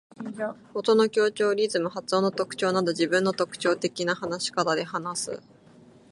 [0.73, 5.43] 音の強調、リズム、発音の特徴など自分の特徴的な話し方で話す。